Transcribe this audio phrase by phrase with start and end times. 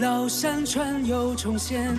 [0.00, 1.94] 老山川又重现，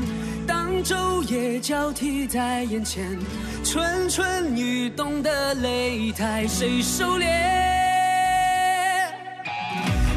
[0.48, 3.16] 当昼夜交替在眼前，
[3.64, 7.28] 蠢蠢欲动的擂台谁收敛？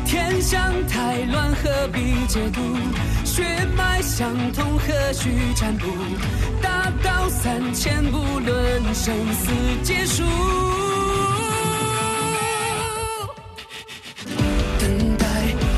[0.07, 2.61] 天象太乱，何必解读？
[3.22, 3.44] 血
[3.76, 5.86] 脉相通，何须占卜？
[6.62, 10.22] 大道三千，不论生死劫数。
[14.80, 15.26] 等待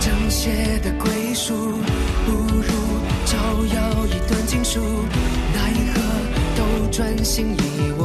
[0.00, 0.92] 正邪的
[6.96, 7.95] 专心一。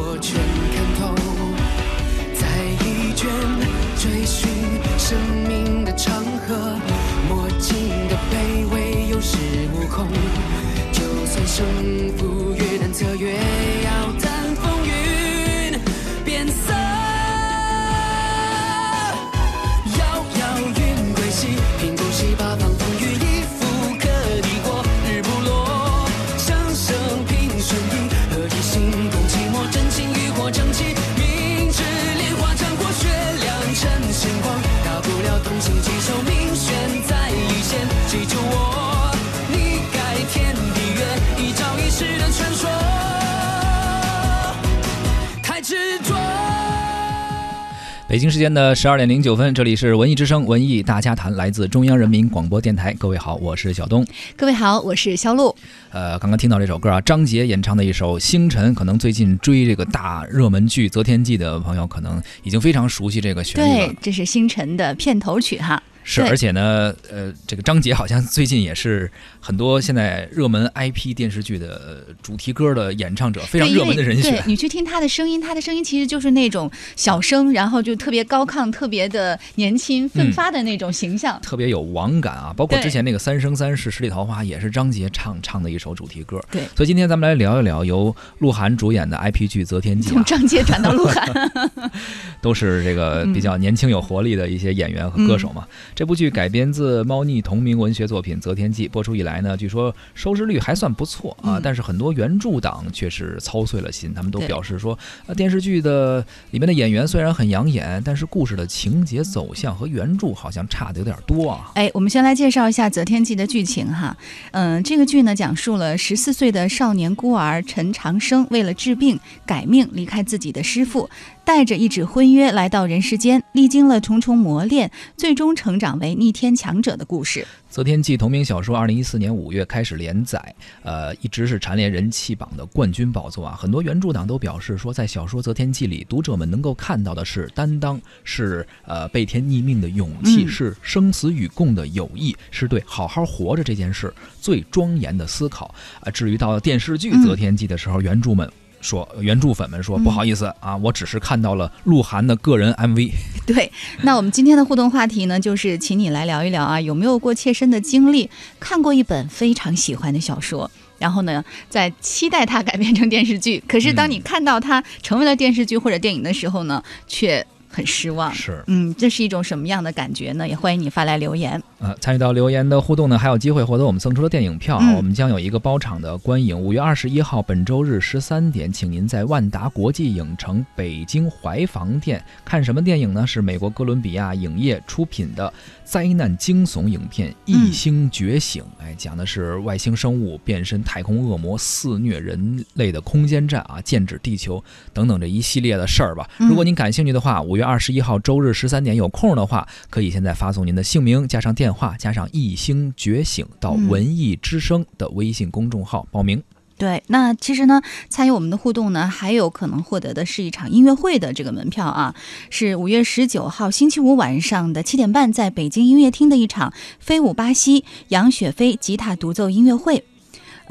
[48.12, 52.94] 北京时间的十二点零九分，这里是文艺之声文艺大家谈，来自中央人民广播电台。
[52.96, 54.06] 各位好，我是小东。
[54.36, 55.56] 各位好，我是肖璐。
[55.92, 65.82] 呃，刚刚听到这首歌啊，张杰演唱的一首《星辰》，可能最近追这个大热门剧《择天记》的朋友，可能已经非常熟悉这个旋律了对。，这是星辰的片头曲哈。
[66.04, 71.76] 是，而且呢，呃，这个张杰好像最近也是很多现在热门 IP 电视剧的
[72.08, 74.44] 呃主题歌的演唱者，非常热门的人因为对选。
[74.48, 81.40] 你去听他的声音，他的声音其实就是那种小声，然后就特别高亢、特别的年轻、奋发的那种形象。
[81.42, 86.42] 特别有网感啊，包括之前那个《三生三世十里桃花》也是张杰唱唱的一首主题歌。
[86.52, 91.52] 对所以今天咱们来聊一聊由鹿晗主演的 IP 剧《择天记》从啊，张杰转到鹿晗，
[92.42, 95.68] 都是这个嗯比较年轻有活力的一些演员和歌手嘛。
[95.94, 111.72] 这部剧改编自猫腻同名文学作品《择天记》，播出以来呢，据说收视率还算不错啊，嗯但是很多原著党却是操碎了心，他们都表示说，呃，电视剧的里面的演员虽然很养眼，但是故事的情节走向和原著好像差的有点多啊。
[111.76, 114.16] 哎，我们先来介绍一下《择天记》的剧情哈。
[114.52, 121.10] 嗯，这个剧呢讲述了十四岁的少年孤儿陈长生为了治病改命，离开自己的师傅，
[121.44, 127.42] 带着一纸婚约来到人世间，历经了重重磨练，最终成长为逆天强者的故事。
[127.74, 130.54] 《择天记》同名小说，二零一四年五月开始连载，
[130.84, 133.58] 呃，一直是蝉联人气榜的冠军宝座啊。
[133.58, 148.52] 很多原著党都表示说，在小说《择天记》里，读者们能够看到的是担当，是呃背天逆命的勇气，嗯是生死与共的友谊，是对好好活着这件事最庄严的思考啊、至于到了电视剧《择天记》的时候，原著们。
[148.82, 150.04] 说原著粉们说嗯。
[150.04, 153.12] 不好意思啊，我只是看到了鹿晗的个人 MV，
[153.46, 153.72] 对，
[154.02, 168.34] 那我们今天的互动话题呢，就是请你来聊一聊啊，有没有过切身的经历，看过一本非常喜欢的小说，然后呢，在期待它改编成电视剧，可是当你看到它成为了电视剧或者电影的时候呢，却很失望。
[168.34, 170.48] 是嗯，这是一种什么样的感觉呢？
[170.48, 171.62] 也欢迎你发来留言。
[171.80, 174.86] 呃，参与到留言的互动呢，还有机会获得我们赠出的电影票啊。
[174.86, 183.26] 嗯我们将有一个包场的观影，五月二十一号本周日十三点，请您在万达国际影城北京怀房店看什么电影呢？
[183.26, 185.52] 是美国哥伦比亚影业出品的
[185.84, 188.62] 灾难惊悚影片《异星觉醒》。
[188.80, 196.30] 哎，讲的是外星生物变身太空恶魔，肆虐人类的空间站啊，剑指地球等等这一系列的事儿吧。
[196.40, 206.42] 嗯如果您感兴趣的话，五月二十一号周日十三点有空的话，可以现在发送您的姓名加上电话加上“一星觉醒”到嗯文艺之声的微信公众号报名。
[206.78, 207.80] 对，那其实呢，
[208.10, 212.16] 参与我们的互动呢，还有可能获得的是一场音乐会的这个门票啊，
[212.50, 220.04] 是五月十九号星期五晚上的七点半，在北京音乐厅的一场飞舞巴西杨雪飞吉他独奏音乐会。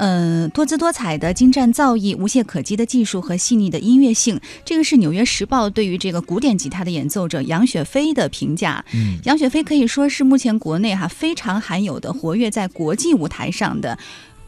[0.03, 8.83] 嗯，多姿多彩的精湛造诣、无懈可击的技术和细腻的音乐性，这个是《纽约时报》对于这个古典吉他的演奏者杨雪飞的评价。
[8.95, 13.95] 嗯，杨雪飞可以说是目前国内哈非常罕有的活跃在国际舞台上的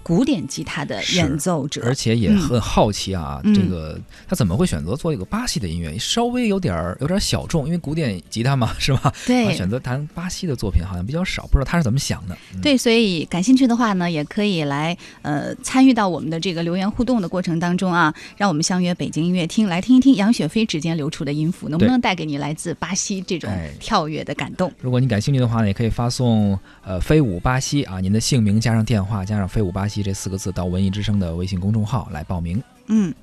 [0.04, 5.98] 古典吉他的演奏者，而且也很好奇啊，嗯这个他怎么会选择做一个巴西的音乐？
[5.98, 9.14] 稍微有点儿有点小众，因为古典吉他嘛， 是吧？
[9.26, 12.38] 对啊选择弹巴西的作品好像比较少，不知道他是怎么想的。
[12.54, 24.72] 嗯、对，所以感兴趣的话呢，也可以来呃参与到我们的这个留言互动的过程当中啊，让我们相约北京音乐厅来听一听杨雪飞指尖流出的音符，能不能带给你来自巴西这种哎跳跃的感动？
[24.82, 32.63] 如果你感兴趣的话呢，也可以发送呃“飞舞巴西”啊，您的姓名加上电话加上“飞舞巴西”这四个字到文艺之声的微信公众号来报名。
[32.88, 33.13] 嗯。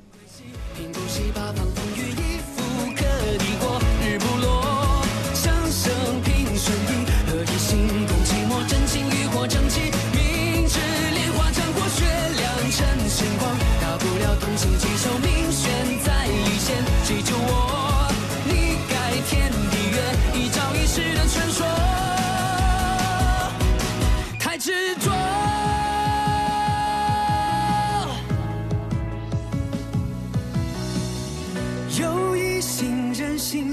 [0.76, 3.02] 平不息八方风雨一复可
[3.38, 5.02] 抵过，日不落，
[5.34, 7.78] 声声平顺意，何以心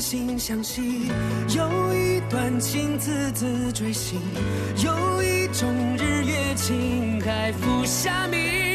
[0.10, 1.12] 心相惜，
[1.50, 4.22] 有一段情字字锥心，
[4.78, 8.67] 有一种日月情海浮夏明。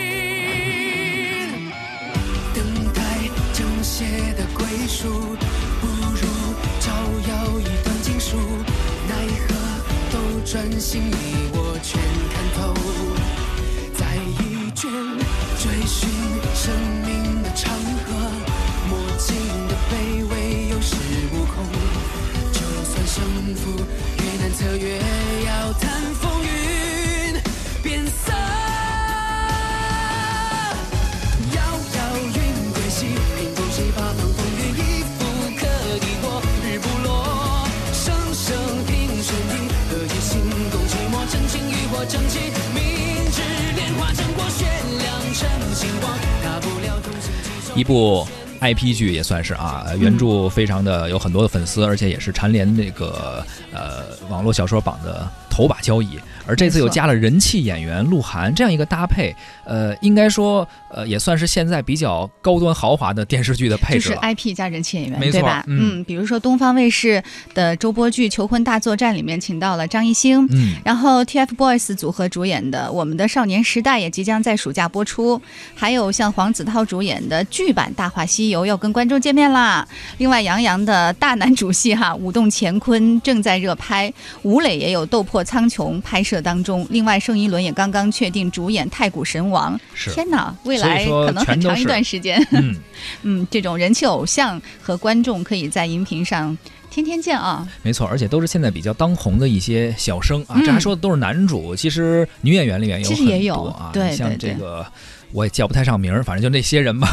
[42.04, 42.38] 情欲火蒸起，
[42.74, 43.42] 明知
[43.76, 44.64] 莲花尝过雪
[44.98, 46.12] 亮成星光，
[46.42, 47.32] 大不了同心
[47.62, 47.76] 携手。
[47.76, 48.26] 一部
[48.60, 56.18] IP 剧也算是啊，原著非常的有很多的粉丝，而且也是蝉联那个呃网络小说榜的头把交椅。
[56.44, 59.32] 而这次又加了人气演员鹿晗这样一个搭配，
[59.64, 64.18] 呃，应该说呃也算是现在比较高端豪华的电视剧的配置就是置。
[64.20, 65.62] IP 加人气演员，没错对吧？
[65.68, 67.22] 嗯比如说东方卫视
[67.54, 75.40] 的周播剧《求婚大作战》里面请到了张艺兴，嗯，然后 TFBOYS 组合主演的《我们的少年时代》也即将在暑假播出，
[75.76, 79.86] 还有像黄子韬主演的剧版《大话西游》要跟观众见面啦。
[80.18, 84.12] 另外，杨洋的大男主戏哈《舞动乾坤》正在热拍，
[84.42, 86.86] 吴磊也有《斗破苍穹》拍摄当中。
[86.90, 89.78] 另外，盛一伦也刚刚确定主演《太古神王》。
[90.12, 92.44] 天哪，未来可能很长一段时间。
[92.52, 92.74] 嗯，
[93.22, 96.56] 嗯，这种人气偶像和观众可以在荧屏上
[96.90, 97.66] 天天见啊。
[97.82, 104.86] 没错，而且都是现在比较当红的一些小生啊，嗯这还说的都是男主，其实女演员里面有很其实也有多啊，像这个。
[105.34, 107.10] 我也叫不太上名儿，反正就那些人吧，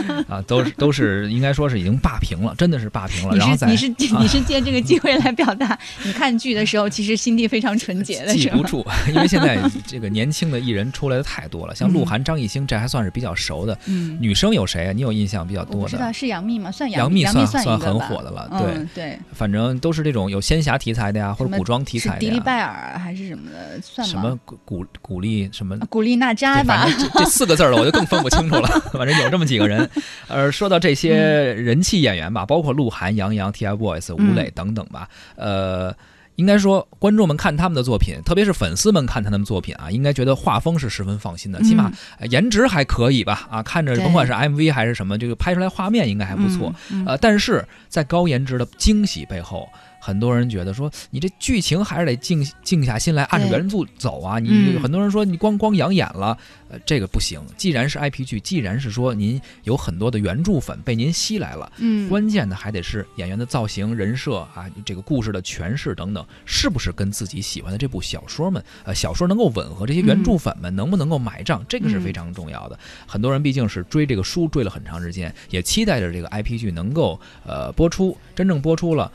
[0.28, 3.36] 啊，都是都是应该说是已经霸屏了，真的是霸屏了。
[3.36, 13.76] 然后再是你是啊 你是借这个机会来表达，你看剧的时候其实心地非常纯洁的，记不住，因为现在这个年轻的艺人出来的太多了，像鹿晗、张艺兴，这还算是比较熟的。
[13.86, 14.92] 嗯，女生有谁啊？
[14.92, 15.88] 你有印象比较多的？
[15.90, 16.70] 知道是杨幂吗？
[16.70, 22.40] 算杨幂，杨幂算算很火的了对，对，反正都是这种有仙侠题材的呀，或者古装题材的迪丽。
[22.40, 24.12] 拜尔还是什么的，算吗？
[24.12, 26.90] 什么古古古力什么啊古力娜扎，吧反？
[26.90, 28.68] 正这这四个字儿了，我就更分不清楚了。
[28.92, 29.81] 反正有这么几个人。
[30.28, 35.94] 呃，说到这些人气演员吧，包括鹿晗、杨洋、TFBOYS、吴磊等等吧，呃。
[36.36, 41.92] 应该说，观众们看他们的作品，特别是粉丝们看他们的作品啊，应该觉得画风是十分放心的，起码
[42.30, 43.46] 颜值还可以吧？
[43.50, 46.74] 啊，看着甭管是 MV 还是什么，这个拍出来画面应该还不错。
[47.04, 49.68] 呃，但是在高颜值的惊喜背后，
[50.04, 54.40] 很多人觉得说，你这剧情还是得静静下心来，按照原著走啊。
[54.40, 56.36] 你嗯很多人说你光光养眼了，
[56.68, 57.40] 呃，这个不行。
[57.56, 69.86] 既然是 IP 剧，既然是说您有很多的原著粉被您吸来了，嗯，关键的还得是演员的造型、人设啊，这个故事的诠释等等，是不是跟自己喜欢的这部小说们，呃，小说能够吻合？
[69.86, 71.64] 这些原著粉们能不能够买账？
[71.68, 72.76] 这个是非常重要的。
[73.06, 79.12] 很多人毕竟是追这个书追了很长时间，也期待着这个 IP 剧能够呃播出，真正播出了，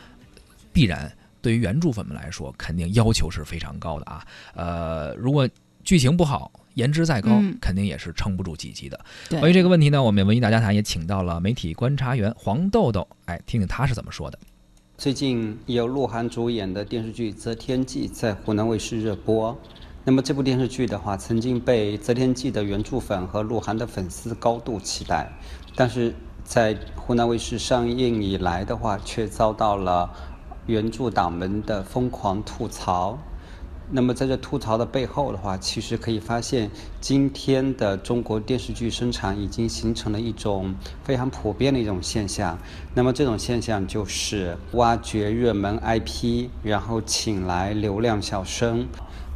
[0.78, 4.24] 必然对于原著粉们来说，肯定要求是非常高的啊。
[4.54, 5.50] 呃，如果
[5.84, 6.52] 剧情不好。
[6.78, 9.00] 颜值再高，嗯肯定也是撑不住几集的。
[9.40, 14.38] 关于这个问题呢，我们文艺大家谈也请到了媒体观察员黄豆豆，哎，听听他是怎么说的。
[14.96, 19.60] 最近由鹿晗主演的电视剧《择天记》在湖南卫视热播。
[20.04, 25.28] 那么这部电视剧的话，曾经被《择天记》的原著粉和鹿晗的粉丝高度期待，
[25.76, 30.08] 但是在湖南卫视上映以来的话，却遭到了
[30.68, 33.18] 原著党们的疯狂吐槽。
[33.90, 36.70] 那么在这吐槽的背后的话，其实可以发现，
[37.00, 42.60] 今天的中国电视剧生产已经形成了一种非常普遍的一种现象。
[42.94, 48.86] 那么这种现象就是挖掘热门 IP，然后请来流量小生。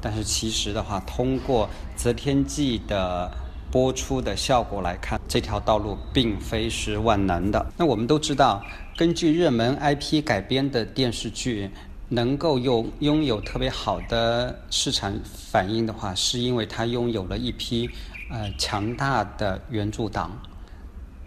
[0.02, 3.32] 但是其实的话，通过《择天记》的
[3.72, 7.66] 播出的效果来看，这条道路并非是万能的。
[7.78, 8.62] 那我们都知道，
[8.98, 11.70] 根据热门 IP 改编的电视剧。
[12.14, 15.18] 能够有拥有特别好的市场
[15.50, 17.90] 反应的话，是因为它拥有了一批
[18.30, 20.30] 呃强大的原著党。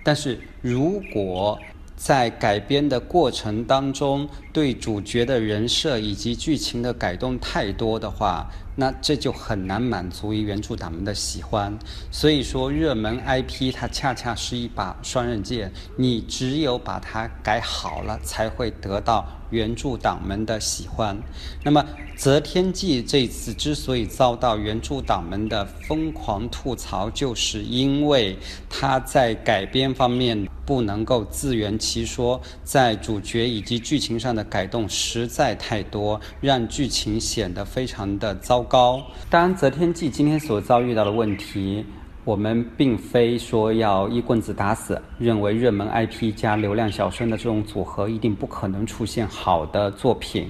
[0.05, 1.59] 但是如果
[1.97, 11.77] 在改编的过程当中，对主角的人设以及剧情的改动太多的话，那这就很难满足于原著党们的喜欢。
[12.11, 19.27] 所以说，热门 IP 它恰恰是一把双刃剑，你只有把它改好了，才会得到。
[19.51, 21.17] 原著党们的喜欢，
[21.63, 21.81] 那么
[22.17, 28.37] 《择天记》这次之所以遭到原著党们的疯狂吐槽，就是因为
[28.69, 39.01] 它在改编方面不能够自圆其说，在主角以及剧情上的改动实在太多，让剧情显得非常的糟高。
[39.31, 41.85] 当然，《择天记》今天所遭遇到的问题。
[42.25, 50.49] 我们并非说要一棍子打死，认为热门 IP 加流量小生的这种组合一定不可能出现好的作品。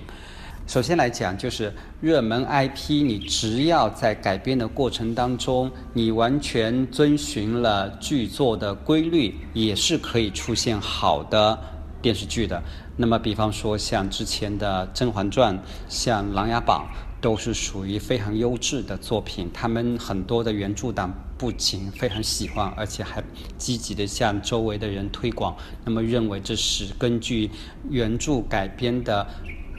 [0.69, 11.59] 首先来讲，就是热门 IP，你只要在改编的过程当中，你完全遵循了剧作的规律，也是可以出现好的
[12.01, 12.63] 电视剧的。
[12.97, 16.87] 那么，比方说像之前的《甄嬛传》，像《琅琊榜》。
[17.25, 23.25] 都是属于非常优质的作品，他们很多的原著党不仅非常喜欢，而且还
[23.57, 27.51] 积极的向周围的人推广，那么认为这是根据
[27.89, 29.27] 原著改编的，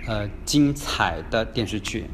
[0.07, 2.05] 呃，精彩的电视剧。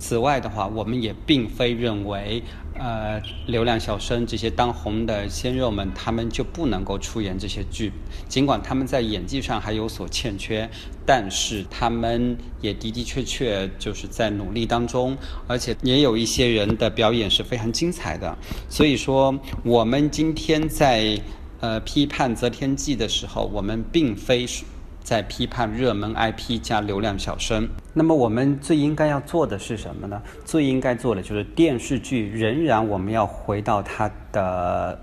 [0.00, 2.42] 此外的话，我们也并非认为。
[2.82, 7.92] 呃，流量小生这些当红的鲜肉们，他们就不能够出演这些剧，
[8.26, 10.66] 尽管他们在演技上还有所欠缺，
[11.04, 15.14] 但是他们也的的确确就是在努力当中，
[15.46, 18.34] 而且也有一些人的表演是非常精彩的。
[18.70, 21.20] 所以说，我们今天在
[21.60, 24.64] 呃批判《择天记》的时候，我们并非是。
[25.02, 30.22] 在批判热门 IP 加流量小生，那么我们最应该要做的是什么呢？
[30.44, 34.96] 最应该做的就是电视剧仍然我们要回到它的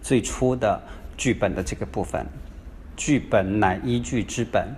[0.00, 0.80] 最初的
[1.16, 2.24] 剧本的这个部分，
[2.96, 4.68] 剧本乃依据之本。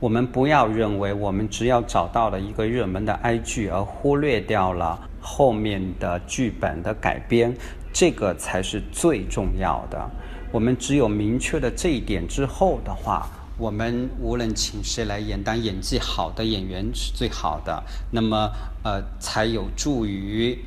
[0.00, 7.54] 我们不要认为我们只要找到了一个热门的 I 剧，而忽略掉了后面的剧本的改编，
[7.92, 10.10] 这个才是最重要的。
[10.50, 13.30] 我们只有明确了这一点之后的话。
[13.58, 18.50] 我们无论请谁来演，当演技好的演员是最好的，那么
[18.82, 20.58] 呃，才有助于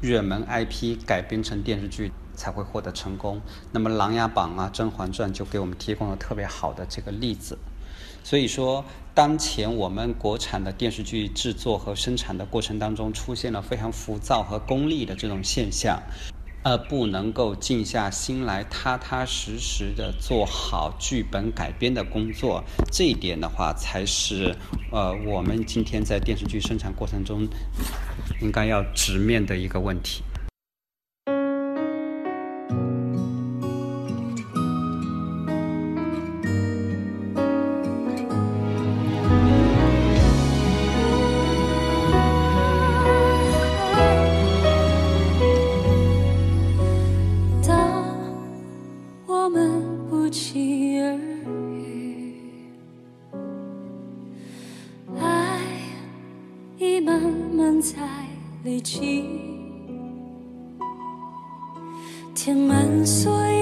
[0.00, 3.40] 热门 IP 改编成电视剧才会获得成功。
[3.72, 7.58] 那么《琅琊榜》啊，《甄嬛传》就给我们提供了特别好的这个例子。
[8.22, 16.00] 所以说，当前我们国产的电视剧制作和生产的过程当中，出现了非常浮躁和功利的这种现象。
[16.62, 22.62] 而，不能够静下心来，踏踏实实的做好剧本改编的工作，
[22.92, 24.54] 这一点的话，才是
[24.90, 27.46] 呃我们今天在电视剧生产过程中
[28.40, 30.22] 应该要直面的一个问题。
[62.44, 63.57] 怎能确立？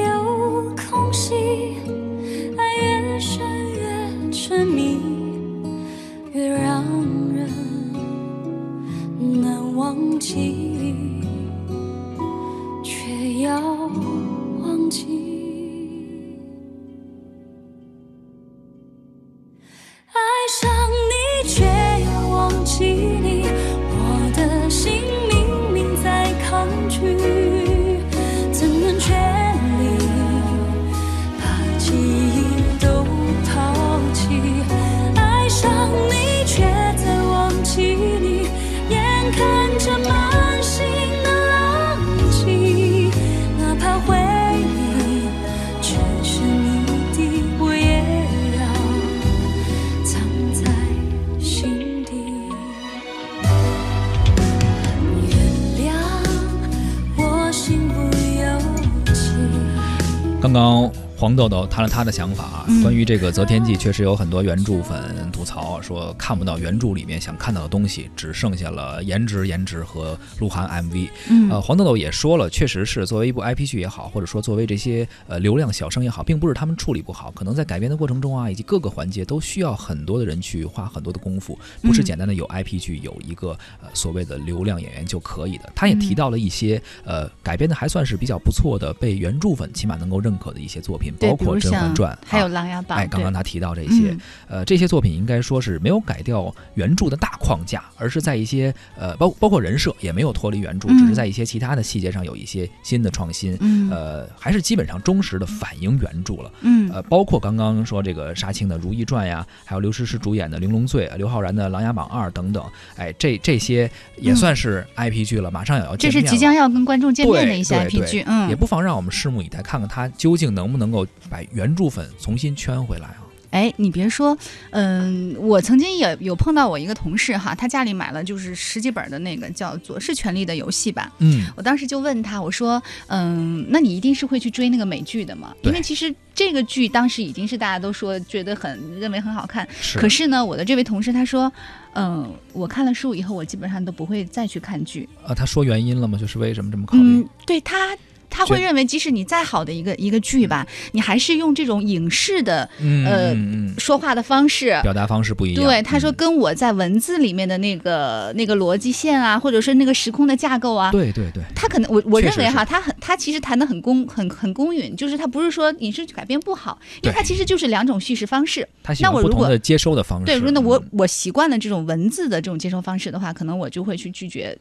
[60.57, 71.08] 当黄豆豆谈了他的想法啊，嗯关于这个《择天记》，确实有很多原著粉吐槽说看不到原著里面想看到的东西，只剩下了颜值、颜值和鹿晗 MV。
[71.30, 85.73] 嗯呃，黄豆豆也说了，确实是作为一部 IP 剧也好，或者说作为这些呃流量小生也好，并不是他们处理不好，可能在改编的过程中啊，以及各个环节都需要很多的人去花很多的功夫，不是嗯简单的有 IP 剧有一个呃所谓的流量演员就可以的。
[85.75, 103.57] 他也提到了一些呃改编的还算是比较不错的，被原著粉起码能够认可的一些作品，对，包括《甄嬛传》还有《啊琅琊榜》哎，刚刚他提到这些，嗯呃，这些作品应该说是没有改掉原著的大框架，而是在一些呃包包括人设也没有脱离原著，嗯只是在一些其他的细节上有一些新的创新。
[103.61, 106.51] 嗯呃，还是基本上忠实的反映原著了。
[106.61, 112.65] 嗯呃，包括刚刚说这个杀青的《如懿传》呀，还有刘诗诗主演的《玲珑醉》，刘昊然的《琅琊榜二》等等，
[112.97, 120.96] 哎，这这些也嗯算是 IP 剧了，马上也要这见面了是即将要跟观众见面的一些 IP 剧，嗯，也不妨让我们拭目以待，看看它究竟能不能够
[121.29, 123.23] 把原著粉重新圈回来啊。
[123.50, 124.37] 哎，你别说，
[124.71, 131.11] 嗯，我曾经也有碰到我一个同事哈，他家里买了就是十几本的那个叫做《是权力的游戏》吧。
[131.21, 135.55] 嗯，我当时就问他，我说，嗯，那你一定是会去追那个美剧的吗？
[135.62, 139.99] 因为其实这个剧当时已经是大家都说觉得很认为很好看，是。
[139.99, 141.50] 可是呢，我的这位同事他说，
[141.95, 145.09] 嗯，我看了书以后，我基本上都不会再去看剧。
[145.25, 146.19] 啊，他说原因了吗？
[146.19, 147.03] 就是为什么这么考虑？
[147.03, 147.97] 嗯，对他。
[148.37, 153.35] 他会认为，即使你再好的一个一个剧吧，你还是用这种影视的嗯呃
[153.78, 155.64] 说话的方式，表达方式不一样。
[155.64, 168.69] 对，他说嗯跟我在文字里面的那个那个逻辑线啊，或者是那个时空的架构啊，对对对，他可能我我认为哈，他很他其实谈的很公很很公允，就是他不是说影视剧改编不好，因为他其实就是两种叙事方式。
[168.83, 170.26] 他喜那我如果接收的方式。
[170.26, 174.57] 对，如果那我嗯我习惯了这种文字的这种接收方式的话，可能我就会去拒绝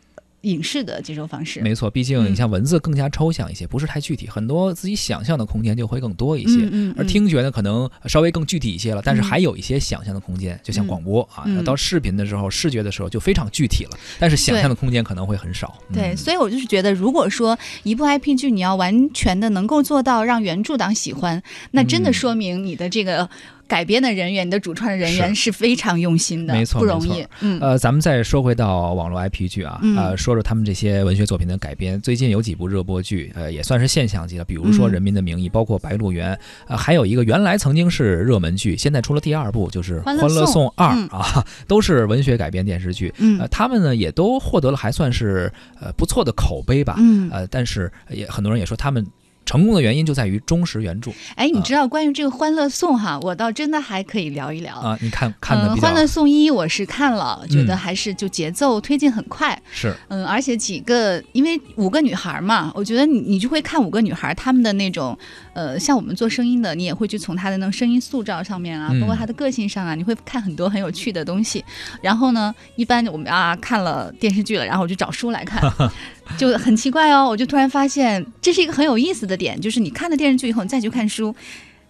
[0.45, 1.61] 影视的接收方式。
[1.61, 6.61] 没错，毕竟嗯你像文字更加抽象一些，不是太具体，很多自己想象的空间就会更多一些。
[6.63, 15.77] 嗯嗯，而嗯听觉呢，可能稍微更具体一些了，但是嗯还有一些想象的空间，就像嗯广播啊，嗯到视频的时候、视觉的时候就非常具体了，但是想象的空间可能会很少。
[15.93, 23.27] 对，嗯所以我就是觉得，如果说一部 IP 剧你要完全的能够做到让原著党喜欢，那真的嗯说明你的这个
[23.67, 25.55] 改编的人员、你的主创人员是。
[25.55, 27.25] 非常用心的，没错不容易。
[27.61, 29.95] 呃，咱们再说回到网络 IP 剧啊，嗯。
[29.95, 31.99] 呃，说说他们这些文学作品的改编。
[32.01, 36.33] 最近有几部热播剧，呃，也算是现象级的，比如说《嗯人民的名义》，包括《白鹿原》，
[36.67, 41.07] 呃，还有一个原来曾经是热门剧，现在出了第二部，就是《欢欢乐乐颂颂二》嗯。
[41.17, 43.13] 啊，都是文学改编电视剧。
[43.19, 43.39] 嗯。
[43.39, 46.95] 呃，他们呢也都获得了还算是呃不错的口碑吧。
[46.97, 49.05] 嗯，呃，但是也很多人也说他们
[49.45, 54.75] 成功的原因就在于忠实原著哎，你啊知道关于这个《欢乐颂》哈，我倒真的还可以聊一聊。
[54.75, 54.97] 啊。
[55.01, 65.17] 你看看的嗯，《、欢乐颂一》我是看了，觉得嗯还是就节奏推进很快，是嗯，而且几个，因为五个女孩嘛，我觉得你你就会看五个女孩她们的那种，
[65.53, 71.63] 呃，像我们做声音的，你也会去从她的那种声音塑造上面啊，包括嗯她的个性上啊，你会看很多很有趣的东西。
[72.01, 75.61] 然后呢，一般我们啊看了电视剧了，然后我就找书来看，
[76.37, 81.35] 就很奇怪哦，我就突然发现这是一个很有意思的点，就是你看了电视剧以后，你再去看书。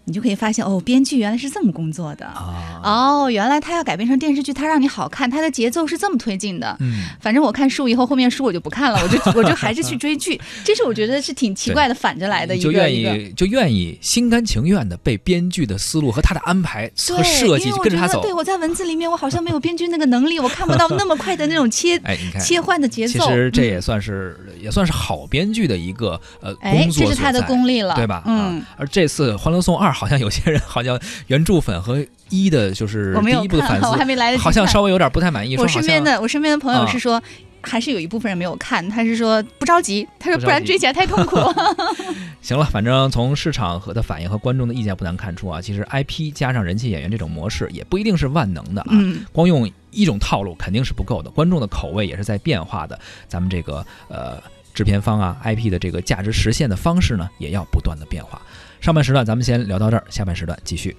[0.06, 2.26] 你就可以发现哦，编剧原来是这么工作的。
[2.26, 6.76] 啊，哦，原来他要改编成电视剧，他让你好看，他的节奏是这么推进的。
[6.80, 7.04] 嗯。
[7.20, 10.40] 反正我看书以后，后面书我就不看了，我就 我就还是去追剧。
[10.64, 13.18] 这是我觉得是挺奇怪的，反着来的一就愿个一个。
[13.18, 18.14] 意就愿意心甘情愿的被编剧的思路和他的安排和对，设计跟着他走。
[18.16, 23.26] 觉 得对我在文字里面，我好像没有编剧那个能力，我看不到那么快的那种切 哎，切换的节奏。
[23.26, 28.22] 其实这嗯也算是、也算是好编剧的一个呃哎，工作这是他的功力了，对吧？
[28.26, 37.22] 嗯啊，，而这次《欢乐颂二》好像有些人好像原著粉和一的就是第一部的粉丝， 我还，没来得及好像稍微有点不太满意，说我身边的我身边的朋友啊是说。
[37.68, 41.36] 还是有一部分人没有看，他是说不着急，他说不然追起来太痛苦。
[42.40, 48.88] 行了，反正从市场和的反应和观众的意见不难看出啊，其实 IP 加上人气演员这种模式也不一定是万能的啊。
[48.92, 53.00] 嗯，光用一种套路肯定是不够的，观众的口味也是在变化的。
[53.28, 54.40] 咱们这个呃
[54.76, 58.40] 制片方啊 IP 的这个价值实现的方式呢，也要不断的变化。
[58.86, 60.96] 上半时段咱们先聊到这儿，下半时段继续。